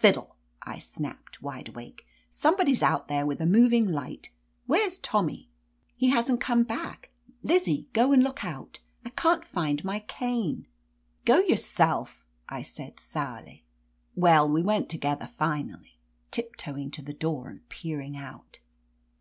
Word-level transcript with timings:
Tiddle!" 0.00 0.34
I 0.62 0.78
snapped, 0.78 1.40
wide 1.40 1.68
awake. 1.68 2.04
"Some 2.28 2.56
body's 2.56 2.82
out 2.82 3.06
there 3.06 3.24
with 3.24 3.40
a 3.40 3.46
moving 3.46 3.86
light. 3.86 4.30
Where's 4.66 4.98
Tommy?" 4.98 5.50
"He 5.96 6.08
hasn't 6.08 6.40
come 6.40 6.64
back. 6.64 7.10
Lizzie, 7.44 7.86
go 7.92 8.10
and 8.12 8.24
look 8.24 8.44
out. 8.44 8.80
I 9.04 9.10
can't 9.10 9.44
find 9.44 9.84
my 9.84 10.00
cane." 10.00 10.66
"Go 11.24 11.38
yourself!" 11.38 12.24
I 12.48 12.60
said 12.62 12.98
sourly. 12.98 13.62
Well, 14.16 14.48
we 14.50 14.62
went 14.64 14.88
together, 14.88 15.28
finally, 15.28 16.00
tiptoeing 16.32 16.90
to 16.90 17.02
the 17.02 17.14
door 17.14 17.46
and 17.48 17.68
peering 17.68 18.16
out. 18.16 18.58